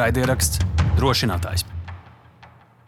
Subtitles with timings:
[0.00, 0.62] Raidieraksts
[0.96, 1.66] drošinātājs.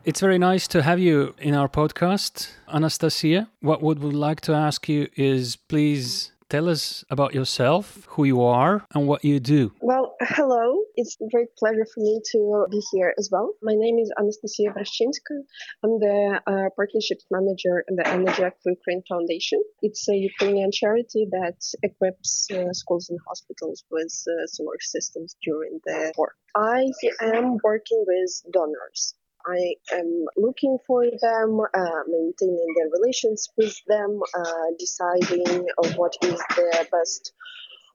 [0.04, 3.49] It's very nice to have you in our podcast, Anastasia.
[3.61, 8.43] What we would like to ask you is please tell us about yourself, who you
[8.43, 9.72] are, and what you do.
[9.81, 10.67] Well, hello.
[10.97, 13.54] It's a great pleasure for me to be here as well.
[13.63, 15.37] My name is Anastasia Vereshchynska.
[15.83, 19.62] I'm the uh, partnerships manager at the Energy for Ukraine Foundation.
[19.80, 25.80] It's a Ukrainian charity that equips uh, schools and hospitals with uh, solar systems during
[25.87, 26.34] the war.
[26.55, 26.83] I
[27.23, 29.15] am working with donors.
[29.46, 36.41] I am looking for them, uh, maintaining the relations with them, uh, deciding what is
[36.56, 37.32] the best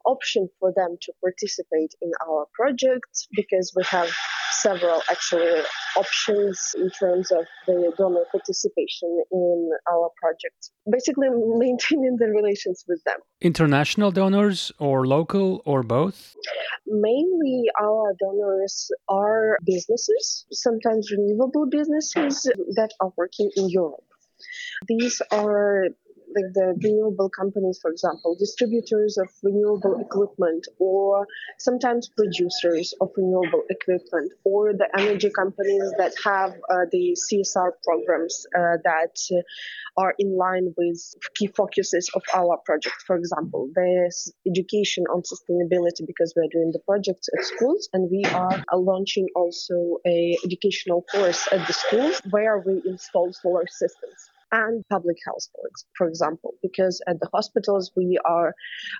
[0.07, 4.09] option for them to participate in our project because we have
[4.51, 5.61] several actually
[5.97, 10.71] options in terms of the donor participation in our project.
[10.89, 11.27] Basically,
[11.65, 13.19] maintaining the relations with them.
[13.41, 16.35] International donors or local or both?
[16.87, 22.43] Mainly, our donors are businesses, sometimes renewable businesses
[22.75, 24.03] that are working in Europe.
[24.87, 25.87] These are
[26.37, 33.63] like the renewable companies, for example, distributors of renewable equipment, or sometimes producers of renewable
[33.69, 39.15] equipment, or the energy companies that have uh, the CSR programs uh, that
[39.97, 40.99] are in line with
[41.35, 42.95] key focuses of our project.
[43.05, 48.23] For example, there's education on sustainability because we're doing the projects at schools, and we
[48.25, 54.83] are launching also a educational course at the schools where we install solar systems and
[54.89, 55.47] public health,
[55.97, 58.53] for example, because at the hospitals we are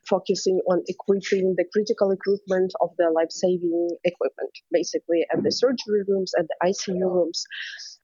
[0.08, 6.04] focusing on equipping the critical equipment of the life saving equipment, basically at the surgery
[6.08, 7.46] rooms, at the ICU rooms.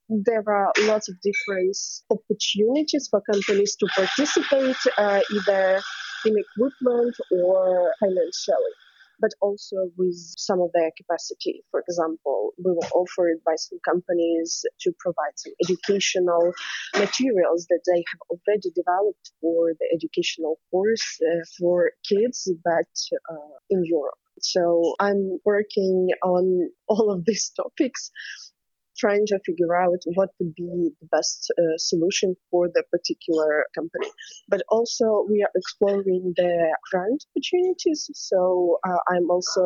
[0.10, 1.78] There are lots of different
[2.12, 5.82] opportunities for companies to participate uh, either
[6.26, 8.74] in equipment or financially
[9.20, 11.64] but also with some of their capacity.
[11.72, 16.54] For example, we were offered by some companies to provide some educational
[16.98, 22.92] materials that they have already developed for the educational course uh, for kids, but
[23.30, 24.18] uh, in Europe.
[24.40, 28.12] So I'm working on all of these topics
[29.04, 34.10] trying to figure out what would be the best uh, solution for the particular company.
[34.54, 36.54] But also, we are exploring the
[36.90, 38.02] grant opportunities.
[38.14, 38.40] So
[38.90, 39.64] uh, I'm also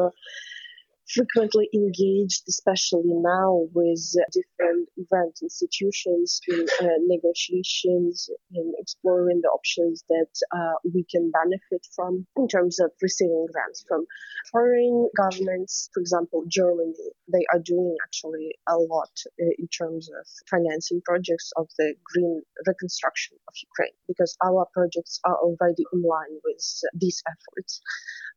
[1.13, 3.99] frequently engaged, especially now with
[4.31, 11.85] different grant institutions in uh, negotiations in exploring the options that uh, we can benefit
[11.95, 14.05] from in terms of receiving grants from
[14.51, 15.89] foreign governments.
[15.93, 16.93] For example, Germany,
[17.31, 22.41] they are doing actually a lot uh, in terms of financing projects of the green
[22.65, 26.63] reconstruction of Ukraine because our projects are already in line with
[26.93, 27.81] these efforts.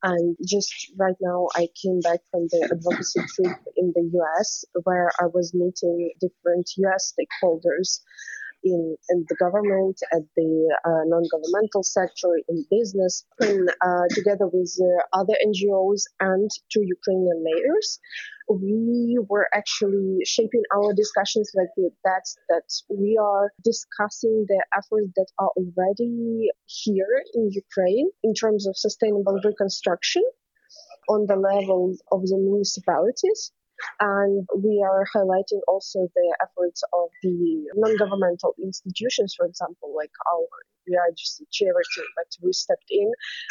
[0.03, 5.11] And just right now, I came back from the advocacy trip in the US where
[5.21, 8.01] I was meeting different US stakeholders
[8.63, 13.47] in, in the government, at the uh, non-governmental sector, in business, uh,
[14.11, 17.99] together with uh, other NGOs and two Ukrainian mayors,
[18.49, 21.71] we were actually shaping our discussions like
[22.05, 22.25] that.
[22.49, 28.77] That we are discussing the efforts that are already here in Ukraine in terms of
[28.77, 30.23] sustainable reconstruction
[31.13, 33.53] on the level of the municipalities
[33.99, 40.47] and we are highlighting also the efforts of the non-governmental institutions, for example, like our
[40.91, 43.11] we are just a charity, but we stepped in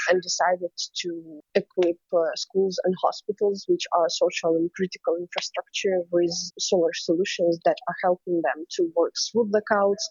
[0.10, 6.36] and decided to equip uh, schools and hospitals, which are social and critical infrastructure, with
[6.60, 10.04] solar solutions that are helping them to work through blackouts.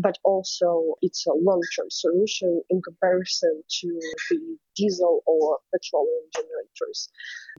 [0.00, 4.00] But also, it's a long-term solution in comparison to
[4.30, 7.08] the diesel or petroleum generators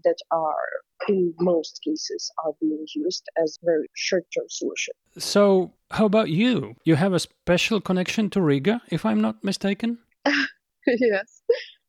[0.04, 0.70] that are
[1.10, 4.94] in most cases are being used as very short-term solution.
[5.18, 6.76] So, how about you?
[6.84, 10.00] You have a special connection to Riga, if I'm not mistaken?
[10.88, 11.42] yes.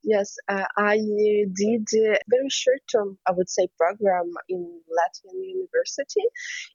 [0.05, 6.23] Yes, uh, I did a very short term, I would say, program in Latvian University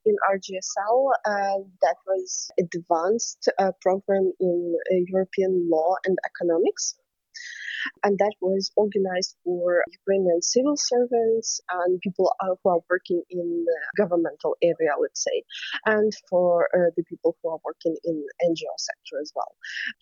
[0.06, 1.10] in RGSL.
[1.26, 6.96] Uh, that was advanced uh, program in uh, European law and economics
[8.04, 12.32] and that was organized for Ukrainian civil servants and people
[12.64, 15.44] who are working in the governmental area, let's say,
[15.86, 18.18] and for uh, the people who are working in
[18.50, 19.54] NGO sector as well.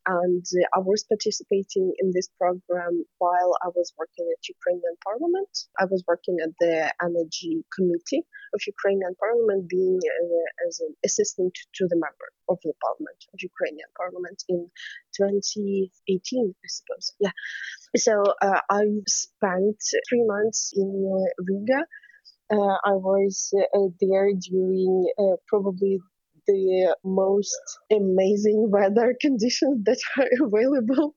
[0.06, 5.54] And uh, I was participating in this program while I was working at Ukrainian Parliament.
[5.80, 8.24] I was working at the Energy Committee
[8.54, 13.39] of Ukrainian Parliament, being uh, as an assistant to the member of the Parliament of
[13.42, 14.69] Ukrainian Parliament in
[15.16, 17.13] 2018, I suppose.
[17.19, 17.31] Yeah.
[17.95, 19.77] So uh, I spent
[20.09, 21.81] three months in uh, Riga
[22.51, 26.00] Uh, I was uh, there during uh, probably
[26.47, 31.15] the most amazing weather conditions that are available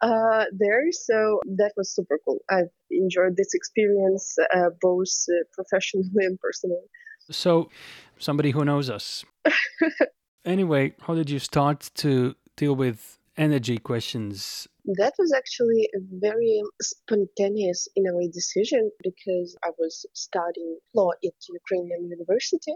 [0.00, 0.84] uh, there.
[0.92, 2.38] So that was super cool.
[2.48, 6.86] I've enjoyed this experience uh, both uh, professionally and personally.
[7.30, 7.70] So,
[8.18, 9.24] somebody who knows us.
[10.44, 14.68] anyway, how did you start to deal with energy questions?
[15.00, 20.78] That was actually a very um, spontaneous, in a way, decision because I was studying
[20.94, 22.74] law at Ukrainian University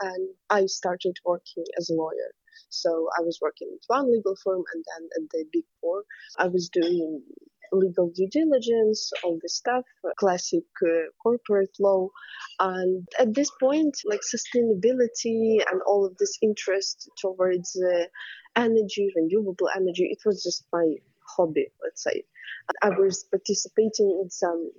[0.00, 2.30] and I started working as a lawyer.
[2.70, 6.04] So I was working at one legal firm and then at the Big Four.
[6.38, 7.22] I was doing
[7.72, 9.84] legal due diligence, all this stuff,
[10.18, 12.08] classic uh, corporate law.
[12.58, 18.04] And at this point, like sustainability and all of this interest towards uh,
[18.56, 20.94] energy, renewable energy, it was just my
[21.36, 22.24] hobby, let's say.
[22.82, 24.70] I was participating in some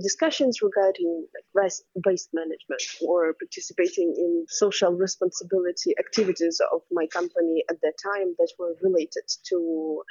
[0.00, 7.94] discussions regarding waste management or participating in social responsibility activities of my company at that
[8.02, 10.02] time that were related to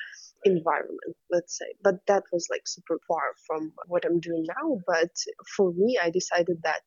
[0.46, 5.12] environment let's say but that was like super far from what i'm doing now but
[5.56, 6.84] for me i decided that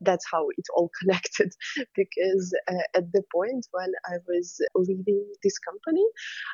[0.00, 1.52] that's how it all connected
[1.96, 6.04] because uh, at the point when i was leading this company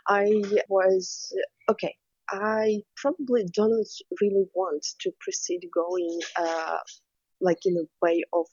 [0.08, 0.26] i
[0.68, 1.32] was
[1.70, 1.94] okay
[2.28, 3.86] I probably don't
[4.20, 6.78] really want to proceed going uh,
[7.40, 8.46] like in a way of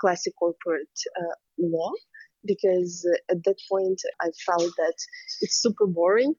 [0.00, 1.90] classic corporate uh, law
[2.44, 4.94] because at that point I felt that
[5.40, 6.34] it's super boring.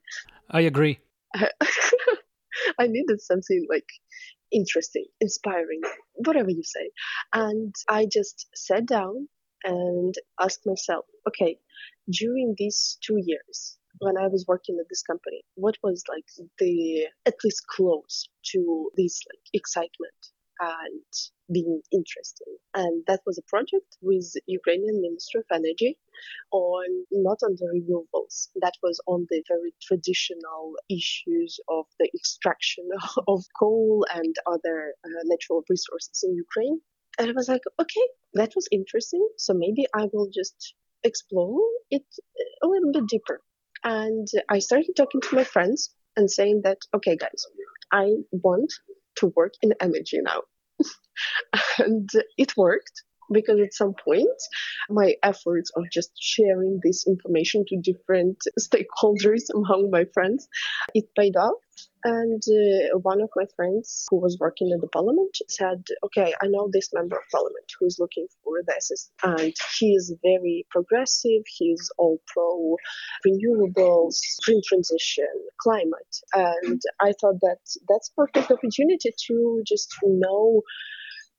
[0.49, 0.99] I agree.
[2.79, 3.87] I needed something like
[4.51, 5.81] interesting, inspiring,
[6.15, 6.89] whatever you say.
[7.33, 9.27] And I just sat down
[9.63, 11.57] and asked myself, okay,
[12.09, 16.25] during these two years, when I was working at this company, what was like
[16.59, 20.13] the at least close to this like excitement
[20.59, 21.03] and
[21.51, 22.57] being interesting.
[22.73, 25.97] And that was a project with Ukrainian Ministry of Energy
[26.51, 28.49] on not on the renewables.
[28.61, 32.89] That was on the very traditional issues of the extraction
[33.27, 36.79] of coal and other uh, natural resources in Ukraine.
[37.19, 39.27] And I was like, okay, that was interesting.
[39.37, 42.05] So maybe I will just explore it
[42.63, 43.41] a little bit deeper.
[43.83, 47.45] And I started talking to my friends and saying that, okay, guys,
[47.91, 48.73] I want
[49.17, 50.41] to work in energy now.
[51.79, 54.39] and it worked because at some point
[54.89, 60.47] my efforts of just sharing this information to different stakeholders among my friends
[60.93, 61.61] it paid off.
[62.03, 66.47] And uh, one of my friends who was working in the parliament said okay i
[66.47, 71.43] know this member of parliament who is looking for this and he is very progressive
[71.57, 72.77] he's all pro
[73.25, 76.13] renewables green transition climate.
[76.33, 77.59] And i thought that
[77.89, 80.61] that's perfect opportunity to just know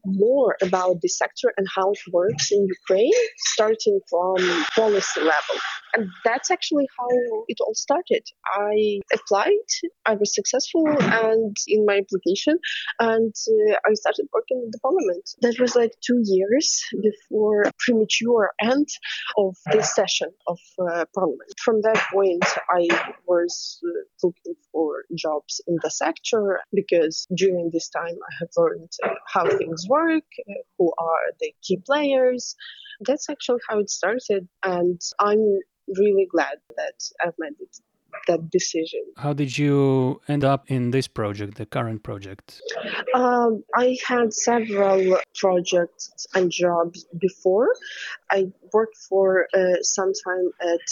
[0.08, 3.12] more about the sector and how it works in Ukraine,
[3.54, 4.36] starting from
[4.74, 5.56] policy level.
[5.94, 7.08] And that's actually how
[7.48, 8.24] it all started.
[8.44, 9.68] I applied,
[10.04, 12.58] I was successful and in my application,
[13.00, 15.24] and uh, I started working in the parliament.
[15.42, 18.88] That was like two years before premature end
[19.38, 21.52] of this session of uh, parliament.
[21.64, 22.86] From that point, I
[23.26, 23.88] was uh,
[24.22, 29.48] looking for jobs in the sector because during this time I have learned uh, how
[29.48, 32.54] things work, uh, who are the key players.
[33.00, 35.60] That's actually how it started, and I'm
[35.96, 37.80] really glad that I've made it
[38.26, 39.00] that decision.
[39.16, 42.60] How did you end up in this project, the current project?
[43.14, 47.68] Um, I had several projects and jobs before.
[48.30, 50.86] I worked for uh, some time at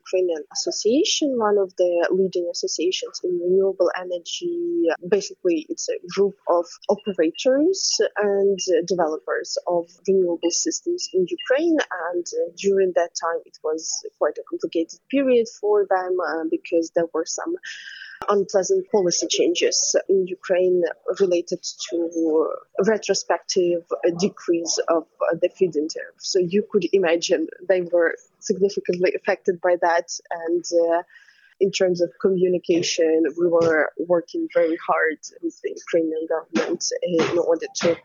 [0.00, 4.86] Ukrainian association, one of the leading associations in renewable energy.
[5.08, 11.78] Basically, it's a group of operators and developers of renewable systems in Ukraine.
[12.10, 12.24] And
[12.56, 13.82] during that time, it was
[14.18, 16.16] quite a complicated period for them.
[16.28, 17.56] Uh, because there were some
[18.28, 20.82] unpleasant policy changes in Ukraine
[21.20, 21.60] related
[21.90, 22.50] to
[22.86, 23.84] retrospective
[24.18, 25.06] decrease of
[25.40, 26.16] the feed-in tariff.
[26.18, 31.02] So you could imagine they were significantly affected by that and uh,
[31.60, 37.66] in terms of communication, we were working very hard with the Ukrainian government in order
[37.82, 37.96] to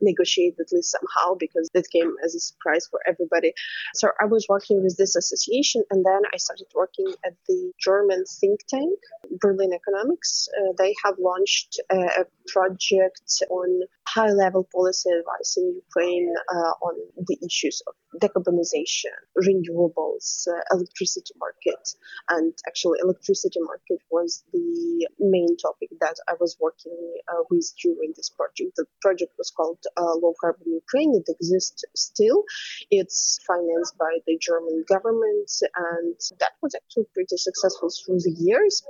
[0.00, 3.52] negotiate at least somehow because that came as a surprise for everybody.
[3.94, 8.24] So I was working with this association and then I started working at the German
[8.40, 8.98] think tank,
[9.40, 10.48] Berlin Economics.
[10.58, 16.72] Uh, they have launched a, a project on high level policy advice in Ukraine uh,
[16.86, 21.88] on the issues of decarbonization, renewables, uh, electricity market,
[22.28, 26.96] and actually electricity market was the main topic that I was working
[27.28, 28.76] uh, with during this project.
[28.76, 31.14] The project was called uh, Low Carbon Ukraine.
[31.14, 32.44] It exists still.
[32.90, 38.82] It's financed by the German government, and that was actually pretty successful through the years.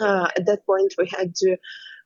[0.00, 1.56] Uh, at that point, we had to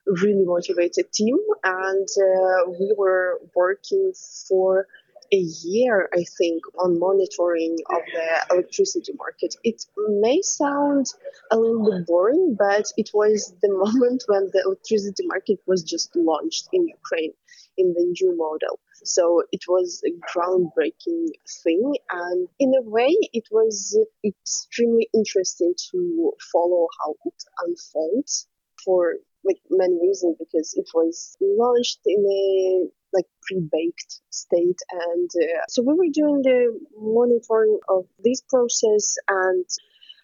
[0.07, 4.13] really motivated team and uh, we were working
[4.49, 4.87] for
[5.33, 9.55] a year, I think, on monitoring of the electricity market.
[9.63, 11.07] It may sound
[11.51, 16.15] a little bit boring, but it was the moment when the electricity market was just
[16.17, 17.33] launched in Ukraine
[17.79, 18.79] in the new model.
[19.05, 21.29] So it was a groundbreaking
[21.63, 21.97] thing.
[22.11, 28.47] And in a way, it was extremely interesting to follow how it unfolds
[28.85, 34.81] for like many reasons because it was launched in a like pre-baked state.
[34.91, 39.67] And uh, so we were doing the monitoring of this process and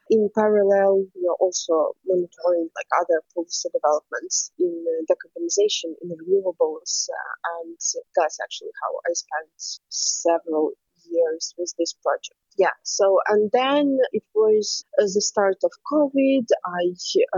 [0.09, 7.09] in parallel we are also monitoring like other policy developments in uh, decarbonization in renewables.
[7.11, 7.79] Uh, and
[8.15, 9.51] that's actually how i spent
[9.91, 10.71] several
[11.11, 16.83] years with this project yeah so and then it was the start of covid i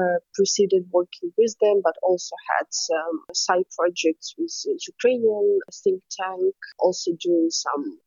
[0.01, 4.55] uh, proceeded working with them but also had some side projects with
[4.87, 7.99] ukrainian think tank also doing some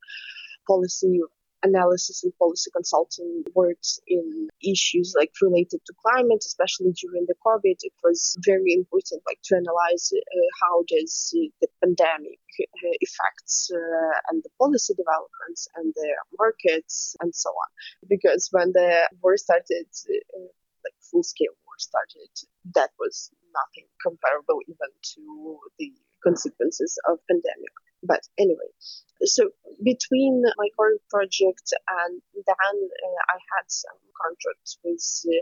[0.67, 1.19] policy
[1.63, 7.77] analysis and policy consulting works in issues like related to climate, especially during the COVID.
[7.81, 14.17] It was very important, like to analyze uh, how does the pandemic uh, affects uh,
[14.29, 17.69] and the policy developments and the markets and so on.
[18.09, 20.51] Because when the war started, uh,
[20.83, 22.29] like full scale war started,
[22.75, 25.91] that was nothing comparable even to the
[26.23, 27.73] consequences of pandemic.
[28.03, 28.69] But anyway,
[29.25, 29.49] so
[29.83, 31.73] between my current project
[32.05, 35.41] and then uh, I had some contracts with uh,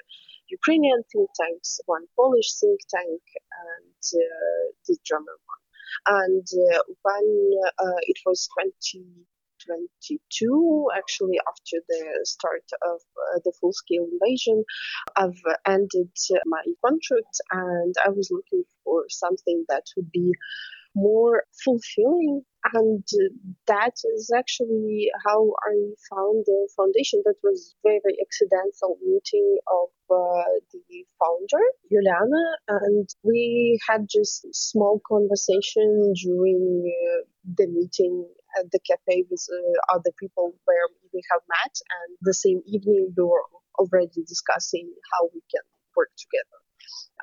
[0.50, 3.22] Ukrainian think tanks, one Polish think tank,
[3.68, 5.64] and uh, the German one.
[6.08, 14.08] And uh, when uh, it was 2022, actually after the start of uh, the full-scale
[14.12, 14.64] invasion,
[15.16, 16.12] I've ended
[16.46, 20.34] my contract and I was looking for something that would be
[20.96, 22.44] more fulfilling.
[22.74, 23.04] And
[23.68, 25.76] that is actually how I
[26.12, 27.22] found the foundation.
[27.26, 34.46] That was very, very accidental meeting of uh, the founder, Juliana, and we had just
[34.54, 37.26] small conversation during uh,
[37.58, 38.28] the meeting
[38.60, 41.76] at the cafe with uh, other people where we have met.
[42.02, 43.46] And the same evening, we were
[43.80, 45.64] already discussing how we can
[45.96, 46.60] work together.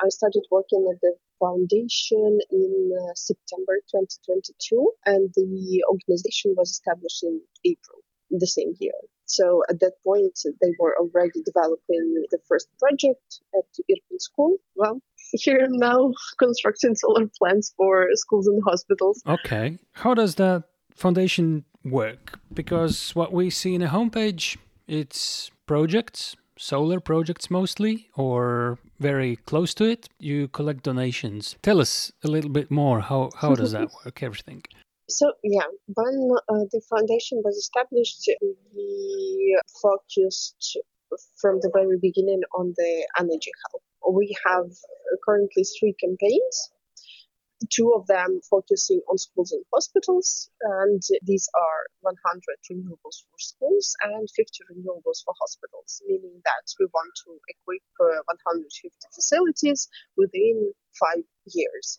[0.02, 7.22] I started working at the foundation in uh, September 2022, and the organization was established
[7.22, 8.94] in April the same year.
[9.26, 14.56] So at that point, they were already developing the first project at Irpin School.
[14.74, 15.00] Well,
[15.32, 19.22] here now constructing solar plants for schools and hospitals.
[19.26, 19.78] Okay.
[19.92, 20.64] How does that
[20.94, 22.38] foundation work?
[22.52, 29.74] Because what we see in a homepage, it's projects, solar projects mostly, or very close
[29.74, 31.56] to it, you collect donations.
[31.62, 33.00] Tell us a little bit more.
[33.00, 34.22] How how does that work?
[34.22, 34.62] Everything.
[35.08, 38.28] So yeah, when uh, the foundation was established,
[38.74, 40.78] we focused
[41.40, 43.82] from the very beginning on the energy help.
[44.12, 44.70] We have
[45.24, 46.70] currently three campaigns
[47.70, 52.16] two of them focusing on schools and hospitals, and these are 100
[52.70, 58.20] renewables for schools and 50 renewables for hospitals, meaning that we want to equip uh,
[58.44, 61.98] 150 facilities within five years.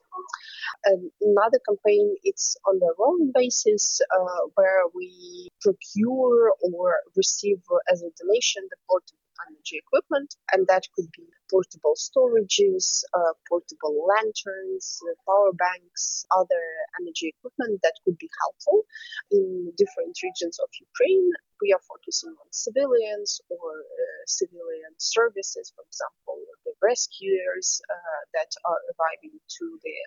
[1.21, 7.61] another campaign it's on a rolling basis uh, where we procure or receive
[7.91, 14.05] as a donation the portable energy equipment, and that could be portable storages, uh, portable
[14.07, 16.63] lanterns, uh, power banks, other
[16.99, 18.83] energy equipment that could be helpful
[19.31, 21.31] in different regions of Ukraine.
[21.61, 28.51] We are focusing on civilians or uh, civilian services, for example, the rescuers uh, that
[28.65, 29.97] are arriving to the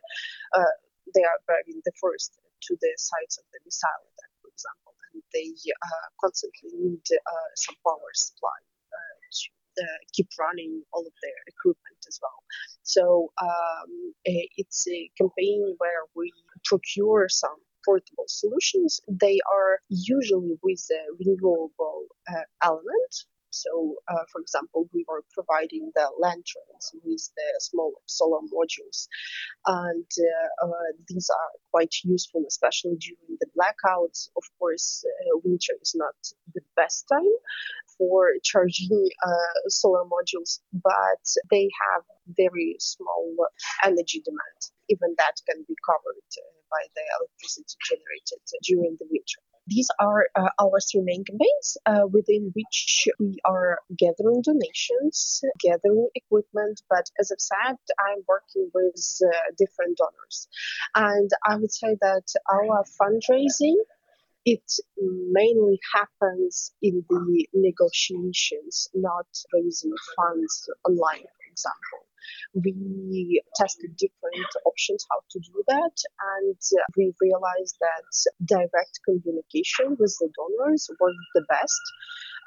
[0.59, 0.75] uh,
[1.15, 5.23] they are arriving the first to the sites of the missile attack, for example, and
[5.35, 7.03] they uh, constantly need
[7.57, 8.59] some power supply
[9.79, 12.41] uh, keep running all of their equipment as well.
[12.83, 16.33] So um, it's a campaign where we
[16.65, 19.00] procure some portable solutions.
[19.09, 23.15] They are usually with a renewable uh, element.
[23.53, 29.09] So, uh, for example, we were providing the lanterns with the small solar modules,
[29.67, 34.29] and uh, uh, these are quite useful, especially during the blackouts.
[34.37, 36.15] Of course, uh, winter is not
[36.55, 37.35] the best time
[38.00, 42.02] for charging uh, solar modules, but they have
[42.35, 43.28] very small
[43.85, 44.61] energy demand.
[44.88, 49.40] Even that can be covered uh, by the electricity generated during the winter.
[49.66, 56.09] These are uh, our three main campaigns uh, within which we are gathering donations, gathering
[56.14, 56.80] equipment.
[56.88, 60.49] But as I've said, I'm working with uh, different donors.
[60.97, 63.76] And I would say that our fundraising
[64.44, 64.64] it
[64.97, 72.00] mainly happens in the negotiations, not raising funds online, for example.
[72.54, 75.97] We tested different options how to do that,
[76.37, 76.56] and
[76.97, 78.06] we realized that
[78.44, 81.80] direct communication with the donors was the best.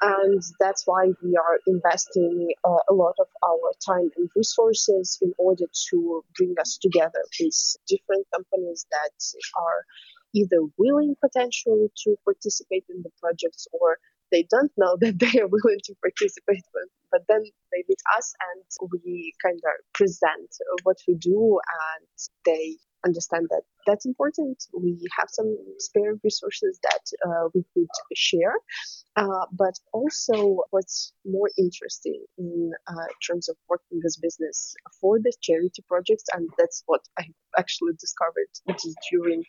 [0.00, 5.32] And that's why we are investing uh, a lot of our time and resources in
[5.38, 9.12] order to bring us together with different companies that
[9.56, 9.86] are
[10.34, 13.98] either willing potentially to participate in the projects or
[14.32, 18.34] they don't know that they are willing to participate but, but then they meet us
[18.52, 20.50] and we kind of present
[20.82, 21.58] what we do
[21.98, 22.08] and
[22.44, 24.64] they understand that that's important.
[24.72, 28.54] We have some spare resources that uh, we could share.
[29.16, 35.32] Uh, but also what's more interesting in uh, terms of working this business for the
[35.40, 37.24] charity projects and that's what i
[37.56, 39.44] actually discovered which is during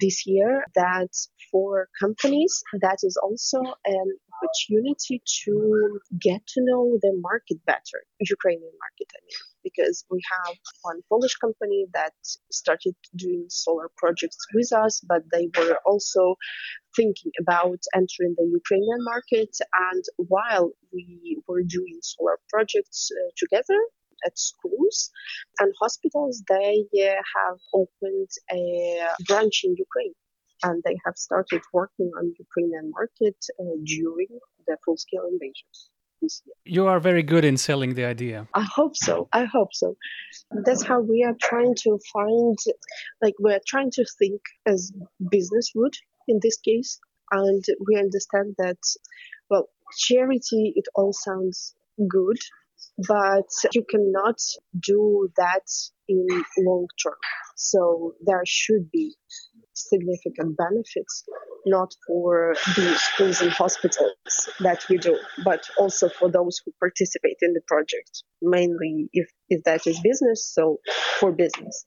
[0.00, 1.08] this year that
[1.50, 8.72] for companies that is also an opportunity to get to know the market better ukrainian
[8.84, 12.12] market i mean because we have one polish company that
[12.50, 16.34] started doing solar projects with us but they were also
[16.96, 19.50] thinking about entering the ukrainian market.
[19.90, 23.80] And while we were doing solar projects uh, together
[24.26, 25.10] at schools
[25.60, 30.14] and hospitals, they uh, have opened a branch in Ukraine
[30.62, 34.28] and they have started working on Ukrainian market uh, during
[34.66, 35.68] the full-scale invasion.
[36.64, 38.48] You are very good in selling the idea.
[38.54, 39.28] I hope so.
[39.32, 39.96] I hope so.
[40.66, 42.56] That's how we are trying to find,
[43.20, 44.92] like, we're trying to think as
[45.30, 45.94] business would
[46.28, 46.98] in this case.
[47.30, 48.78] And we understand that,
[49.50, 51.74] well, charity, it all sounds
[52.08, 52.38] good,
[52.98, 54.38] but you cannot
[54.80, 55.66] do that
[56.08, 56.26] in
[56.58, 57.14] long term.
[57.56, 59.16] So there should be
[59.74, 61.24] significant benefits,
[61.66, 67.38] not for the schools and hospitals that we do, but also for those who participate
[67.42, 70.78] in the project, mainly if, if that is business, so
[71.18, 71.84] for business.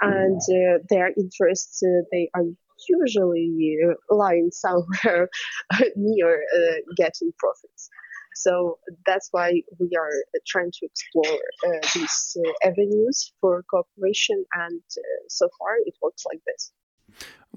[0.00, 2.44] And uh, their interests, uh, they are
[2.88, 5.28] usually uh, lying somewhere
[5.96, 7.88] near uh, getting profits.
[8.36, 14.82] So that's why we are trying to explore uh, these uh, avenues for cooperation, and
[14.98, 16.72] uh, so far it works like this.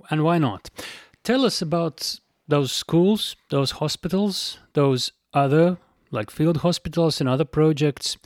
[0.10, 0.70] And why not?
[1.24, 5.78] Tell us about those schools, those hospitals, those other
[6.12, 8.18] like field hospitals and other projects.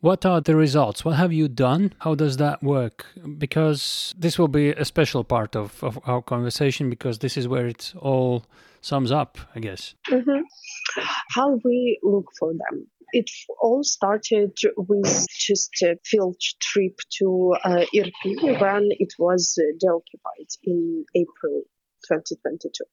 [0.00, 1.04] What are the results?
[1.04, 1.94] What have you done?
[2.00, 3.06] How does that work?
[3.38, 7.66] Because this will be a special part of, of our conversation because this is where
[7.66, 8.44] it all
[8.82, 9.94] sums up, I guess.
[10.10, 10.42] Mm-hmm.
[11.30, 12.86] How we look for them.
[13.12, 13.30] It
[13.60, 21.04] all started with just a field trip to uh, Irpin when it was deoccupied in
[21.14, 21.62] April
[22.08, 22.84] 2022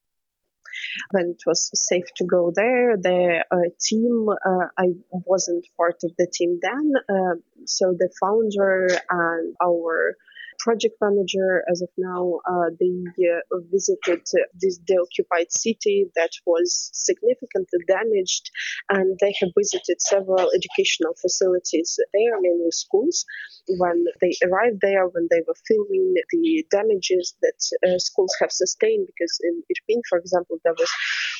[1.12, 2.98] when it was safe to go there.
[2.98, 7.36] The uh, team, uh, I wasn't part of the team then, uh,
[7.66, 10.16] so the founder and our
[10.63, 12.39] project manager as of now.
[12.47, 12.93] Uh, they
[13.26, 14.21] uh, visited
[14.62, 18.52] this deoccupied city that was significantly damaged,
[18.89, 23.26] and they have visited several educational facilities there, mainly schools.
[23.67, 29.08] When they arrived there, when they were filming the damages that uh, schools have sustained,
[29.08, 30.91] because in Irpin, for example, there was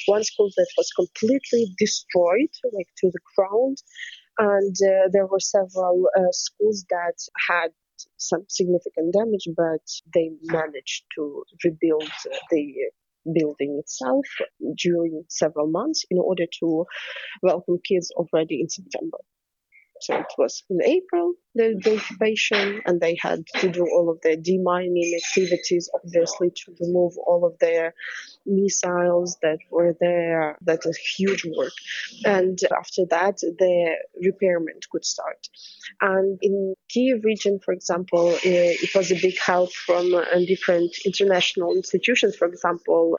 [0.08, 3.78] one school that was completely destroyed, like to the ground
[4.38, 7.18] and uh, there were several uh, schools that
[7.50, 7.70] had
[8.18, 12.10] some significant damage, but they managed to rebuild
[12.50, 12.74] the
[13.34, 14.26] building itself
[14.78, 16.86] during several months in order to
[17.44, 19.18] welcome kids already in September.
[20.02, 24.36] So it was in April, the, occupation, and they had to do all of their
[24.36, 27.94] demining activities, obviously, to remove all of their
[28.46, 30.58] missiles that were there.
[30.62, 31.74] That is huge work.
[32.26, 35.48] And after that, the repairment could start.
[36.02, 41.76] And in Kiev region, for example, it was a big help from uh, different international
[41.76, 42.36] institutions.
[42.36, 43.18] For example,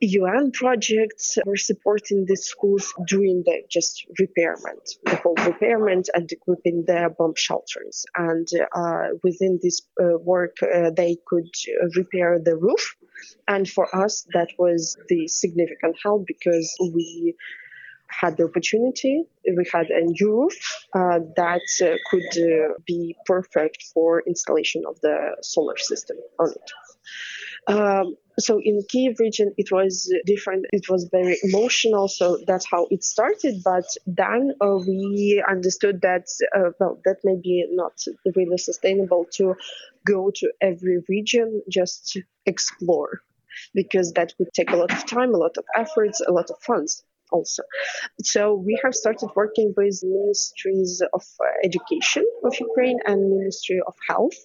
[0.00, 6.84] UN projects were supporting the schools during the just repairment, the whole repairment and equipping
[6.86, 8.04] their bomb shelters.
[8.16, 11.50] And uh, within this uh, work, uh, they could
[11.96, 12.96] repair the roof.
[13.48, 17.34] And for us, that was the significant help because we
[18.08, 19.24] had the opportunity.
[19.44, 20.58] We had a new roof
[20.94, 26.70] uh, that uh, could uh, be perfect for installation of the solar system on it.
[27.66, 30.66] Um, so in Kiev region, it was different.
[30.72, 32.06] It was very emotional.
[32.08, 33.62] So that's how it started.
[33.64, 37.94] But then uh, we understood that uh, well, that may be not
[38.34, 39.54] really sustainable to
[40.06, 43.22] go to every region just to explore,
[43.74, 46.58] because that would take a lot of time, a lot of efforts, a lot of
[46.60, 47.02] funds
[47.32, 47.62] also.
[48.22, 51.22] So we have started working with ministries of
[51.64, 54.36] education of Ukraine and Ministry of Health.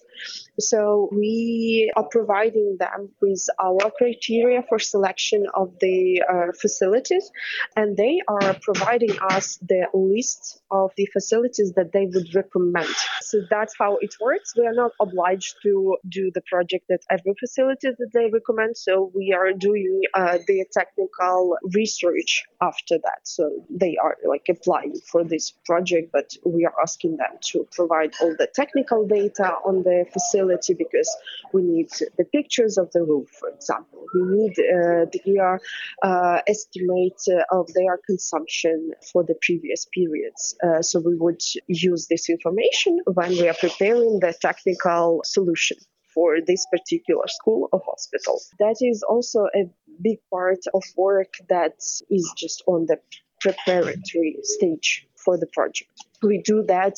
[0.58, 7.30] So we are providing them with our criteria for selection of the uh, facilities,
[7.76, 12.94] and they are providing us the list of the facilities that they would recommend.
[13.22, 14.54] So that's how it works.
[14.56, 18.76] We are not obliged to do the project at every facility that they recommend.
[18.76, 23.20] So we are doing uh, the technical research after that.
[23.24, 28.12] So they are like applying for this project, but we are asking them to provide
[28.20, 31.10] all the technical data on the facility because
[31.52, 34.04] we need the pictures of the roof, for example.
[34.14, 35.58] We need uh, the
[36.02, 40.56] uh, estimate uh, of their consumption for the previous periods.
[40.64, 45.78] Uh, so we would use this information when we are preparing the technical solution
[46.14, 48.40] for this particular school or hospital.
[48.58, 49.70] That is also a
[50.02, 51.76] big part of work that
[52.10, 52.98] is just on the
[53.40, 55.90] preparatory stage for the project.
[56.22, 56.96] We do that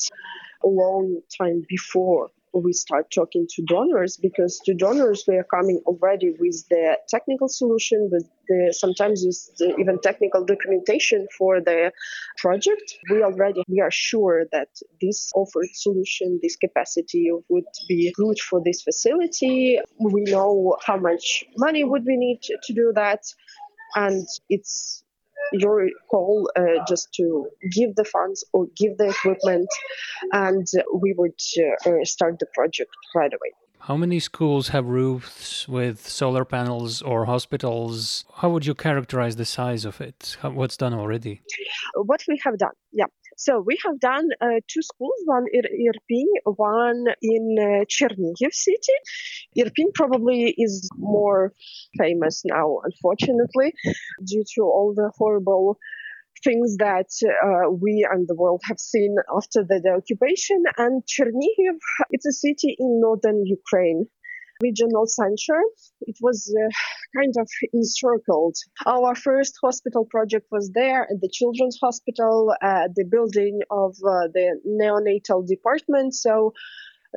[0.62, 2.30] a long time before
[2.62, 7.48] we start talking to donors because to donors we are coming already with the technical
[7.48, 11.92] solution with the sometimes with even technical documentation for the
[12.38, 12.94] project.
[13.10, 14.68] We already we are sure that
[15.00, 19.78] this offered solution this capacity would be good for this facility.
[19.98, 23.22] We know how much money would we need to do that
[23.94, 25.03] and it's
[25.58, 29.68] your call uh, just to give the funds or give the equipment,
[30.32, 31.38] and we would
[31.86, 33.52] uh, start the project right away.
[33.80, 38.24] How many schools have roofs with solar panels or hospitals?
[38.36, 40.38] How would you characterize the size of it?
[40.40, 41.42] What's done already?
[41.94, 43.10] What we have done, yeah.
[43.36, 48.96] So we have done uh, two schools, one in Irpin, one in uh, Chernihiv city.
[49.58, 51.52] Irpin probably is more
[51.98, 53.74] famous now, unfortunately,
[54.24, 55.78] due to all the horrible
[56.42, 60.62] things that uh, we and the world have seen after the, the occupation.
[60.76, 61.78] And Chernihiv,
[62.10, 64.06] it's a city in northern Ukraine
[64.62, 65.60] regional center.
[66.02, 66.68] It was uh,
[67.18, 68.56] kind of encircled.
[68.86, 74.60] Our first hospital project was there at the Children's Hospital, the building of uh, the
[74.66, 76.14] neonatal department.
[76.14, 76.52] So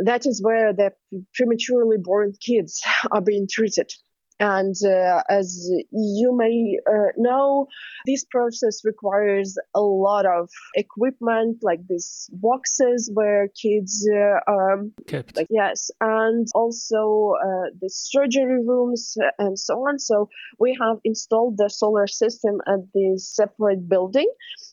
[0.04, 0.91] that is where the
[1.34, 3.91] prematurely born kids are being treated.
[4.39, 7.67] And uh, as you may uh, know,
[8.06, 15.38] this process requires a lot of equipment, like these boxes where kids uh, are kept.
[15.38, 19.97] Like, yes, and also uh, the surgery rooms and so on.
[19.97, 24.30] So we have installed the solar system at this separate building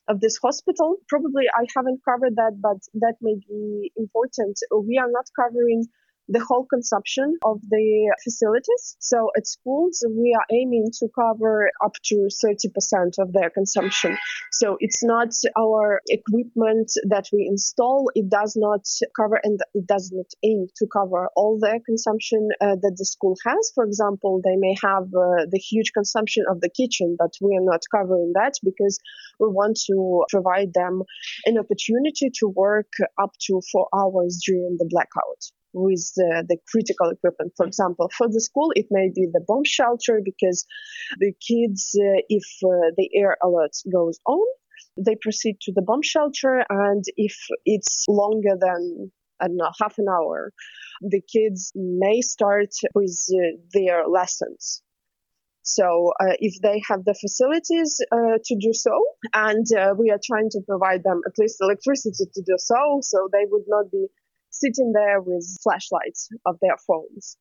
[0.09, 0.97] of this hospital.
[1.09, 4.59] Probably I haven't covered that, but that may be important.
[4.87, 5.87] We are not covering
[6.29, 8.97] the whole consumption of the facilities.
[8.99, 14.17] So at schools, we are aiming to cover up to 30% of their consumption.
[14.53, 18.11] So it's not our equipment that we install.
[18.15, 22.77] It does not cover and it does not aim to cover all their consumption uh,
[22.81, 23.73] that the school has.
[23.75, 27.65] For example, they may have uh, the huge consumption of the kitchen, but we are
[27.65, 28.99] not covering that because
[29.39, 31.03] we want to provide them
[31.45, 37.11] an opportunity to work up to four hours during the blackout with the, the critical
[37.11, 37.53] equipment.
[37.57, 40.65] For example, for the school, it may be the bomb shelter because
[41.19, 44.47] the kids, uh, if uh, the air alert goes on,
[44.97, 49.11] they proceed to the bomb shelter, and if it's longer than
[49.41, 50.53] I don't know, half an hour,
[51.01, 54.83] the kids may start with uh, their lessons.
[55.63, 58.93] So, uh, if they have the facilities uh, to do so,
[59.33, 63.29] and uh, we are trying to provide them at least electricity to do so, so
[63.33, 64.07] they would not be
[64.63, 67.37] sitting there with flashlights of their phones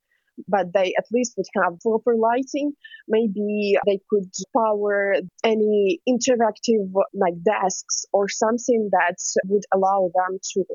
[0.47, 2.73] but they at least would have proper lighting.
[3.07, 10.65] Maybe they could power any interactive like desks or something that would allow them to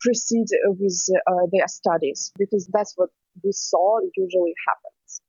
[0.00, 3.10] proceed with uh, their studies because that's what
[3.44, 5.20] we saw usually happens.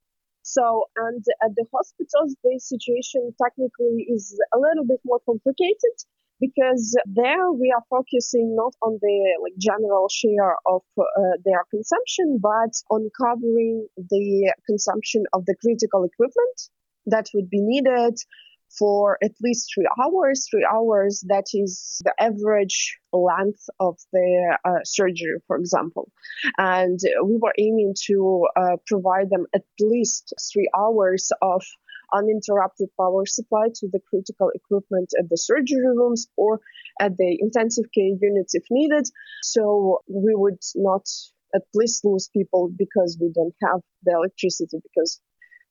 [0.44, 5.96] So, and at the hospitals, the situation technically is a little bit more complicated
[6.42, 11.04] because there we are focusing not on the like general share of uh,
[11.46, 16.58] their consumption, but on covering the consumption of the critical equipment
[17.06, 18.18] that would be needed
[18.78, 20.48] for at least three hours.
[20.50, 26.10] Three hours, that is the average length of the uh, surgery, for example.
[26.58, 31.64] And we were aiming to uh, provide them at least three hours of
[32.14, 36.60] uninterrupted power supply to the critical equipment at the surgery rooms or
[37.00, 39.08] at the intensive care units if needed.
[39.44, 41.08] So we would not
[41.54, 45.20] at least lose people because we don't have the electricity because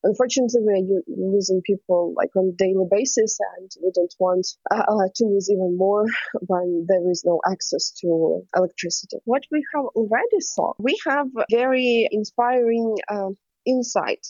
[0.03, 5.09] unfortunately we're losing people like on a daily basis and we don't want uh, uh,
[5.15, 6.07] to lose even more
[6.47, 12.09] when there is no access to electricity what we have already saw we have very
[12.11, 13.29] inspiring uh,
[13.67, 14.27] insight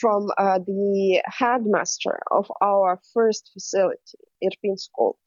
[0.00, 5.18] from uh, the headmaster of our first facility, Irpin School,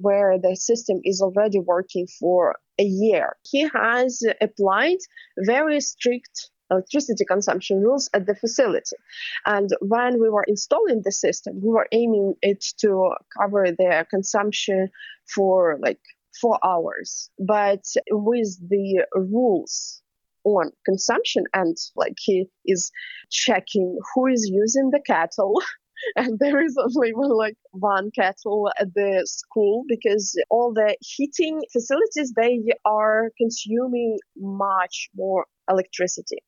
[0.00, 3.36] where the system is already working for a year.
[3.42, 4.98] He has applied
[5.38, 8.96] very strict electricity consumption rules at the facility.
[9.44, 14.90] And when we were installing the system, we were aiming it to cover their consumption
[15.34, 16.00] for like
[16.40, 17.30] four hours.
[17.38, 20.01] But with the rules
[20.44, 22.90] on consumption and like he is
[23.30, 25.54] checking who is using the kettle
[26.16, 31.60] and there is only one like one kettle at the school because all the heating
[31.72, 36.38] facilities they are consuming much more electricity.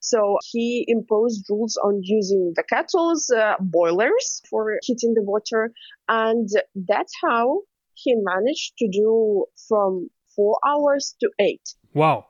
[0.00, 5.72] So he imposed rules on using the kettles uh, boilers for heating the water.
[6.08, 7.60] And that's how
[7.94, 11.62] he managed to do from four hours to eight.
[11.94, 12.26] Wow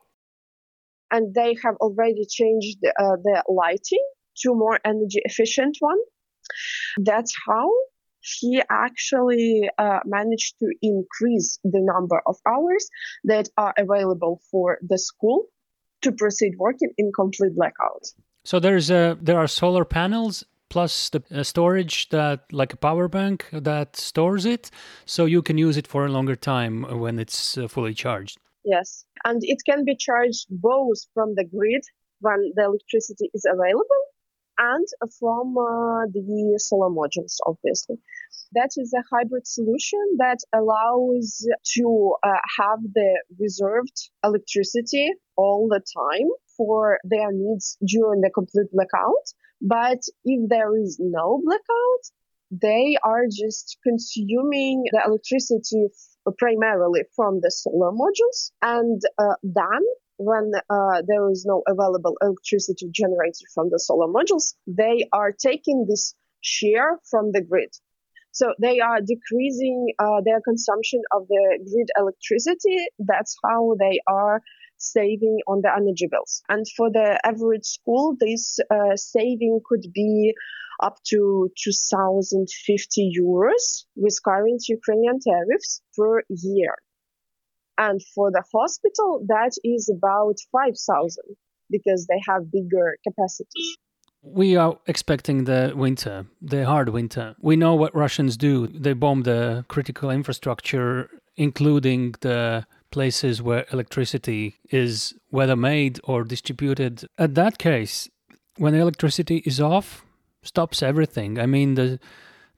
[1.11, 4.05] and they have already changed uh, the lighting
[4.43, 5.97] to more energy efficient one.
[6.97, 7.71] That's how
[8.21, 12.89] he actually uh, managed to increase the number of hours
[13.23, 15.45] that are available for the school
[16.01, 18.03] to proceed working in complete blackout.
[18.43, 23.07] So there's a there are solar panels plus the uh, storage that like a power
[23.07, 24.69] bank that stores it
[25.05, 29.05] so you can use it for a longer time when it's uh, fully charged Yes.
[29.23, 31.83] And it can be charged both from the grid
[32.19, 34.03] when the electricity is available
[34.57, 34.85] and
[35.17, 37.95] from uh, the solar modules, obviously.
[38.53, 45.81] That is a hybrid solution that allows to uh, have the reserved electricity all the
[45.95, 49.27] time for their needs during the complete blackout.
[49.61, 52.03] But if there is no blackout,
[52.51, 55.87] they are just consuming the electricity
[56.37, 58.51] primarily from the solar modules.
[58.61, 59.81] And uh, then
[60.17, 65.85] when uh, there is no available electricity generated from the solar modules, they are taking
[65.87, 67.69] this share from the grid.
[68.31, 72.85] So they are decreasing uh, their consumption of the grid electricity.
[72.99, 74.41] That's how they are
[74.77, 76.43] saving on the energy bills.
[76.47, 80.33] And for the average school, this uh, saving could be
[80.81, 86.75] up to 2,050 euros with current Ukrainian tariffs per year.
[87.77, 91.23] And for the hospital, that is about 5,000
[91.69, 93.77] because they have bigger capacities.
[94.23, 97.35] We are expecting the winter, the hard winter.
[97.39, 98.67] We know what Russians do.
[98.67, 107.05] They bomb the critical infrastructure, including the places where electricity is whether made or distributed.
[107.17, 108.09] At that case,
[108.57, 110.03] when electricity is off,
[110.47, 111.39] stops everything.
[111.39, 111.99] I mean the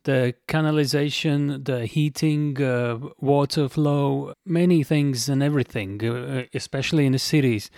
[0.04, 7.20] the canalization, the heating, uh, water flow, many things and everything, uh, especially in the
[7.20, 7.70] cities.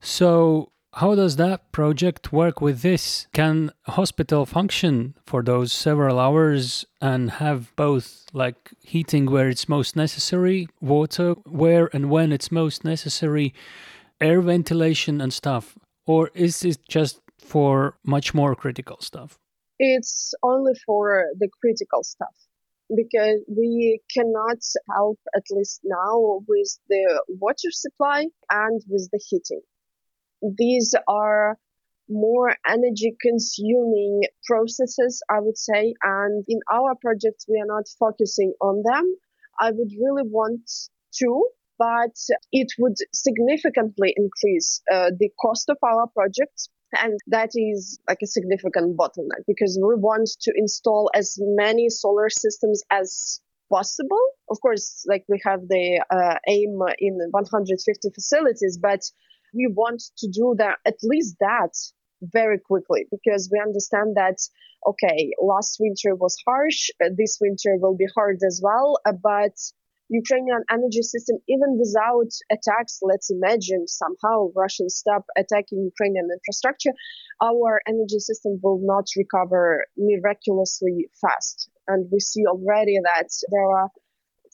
[0.00, 3.26] So, how does that project work with this?
[3.32, 9.94] Can hospital function for those several hours and have both like heating where it's most
[9.96, 13.52] necessary, water where and when it's most necessary,
[14.20, 15.76] air ventilation and stuff?
[16.06, 19.38] Or is it just for much more critical stuff?
[19.78, 22.34] It's only for the critical stuff
[22.94, 24.58] because we cannot
[24.94, 29.60] help, at least now, with the water supply and with the heating.
[30.56, 31.58] These are
[32.08, 35.94] more energy consuming processes, I would say.
[36.02, 39.16] And in our projects, we are not focusing on them.
[39.58, 40.70] I would really want
[41.16, 42.14] to, but
[42.52, 48.26] it would significantly increase uh, the cost of our projects and that is like a
[48.26, 54.24] significant bottleneck because we want to install as many solar systems as possible.
[54.50, 59.02] Of course, like we have the uh, aim in 150 facilities, but
[59.54, 61.72] we want to do that at least that
[62.22, 64.38] very quickly because we understand that
[64.86, 69.52] okay, last winter was harsh, uh, this winter will be hard as well, uh, but
[70.08, 76.92] Ukrainian energy system, even without attacks, let's imagine somehow Russians stop attacking Ukrainian infrastructure,
[77.42, 81.70] our energy system will not recover miraculously fast.
[81.88, 83.90] And we see already that there are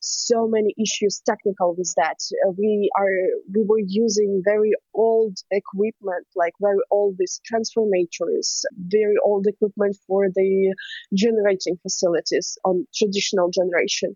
[0.03, 2.19] so many issues technical with that.
[2.45, 3.15] Uh, we are
[3.55, 10.29] we were using very old equipment, like very old these transformators, very old equipment for
[10.35, 10.75] the
[11.15, 14.15] generating facilities on traditional generation,